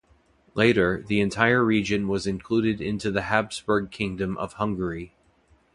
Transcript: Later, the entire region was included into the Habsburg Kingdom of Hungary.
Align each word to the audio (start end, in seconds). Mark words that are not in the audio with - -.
Later, 0.55 1.03
the 1.05 1.21
entire 1.21 1.63
region 1.63 2.07
was 2.07 2.25
included 2.25 2.81
into 2.81 3.11
the 3.11 3.21
Habsburg 3.21 3.91
Kingdom 3.91 4.35
of 4.37 4.53
Hungary. 4.53 5.13